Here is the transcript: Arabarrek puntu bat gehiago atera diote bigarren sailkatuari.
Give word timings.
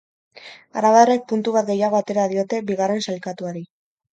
Arabarrek 0.81 1.27
puntu 1.33 1.53
bat 1.57 1.69
gehiago 1.73 1.99
atera 1.99 2.27
diote 2.35 2.63
bigarren 2.73 3.05
sailkatuari. 3.11 3.63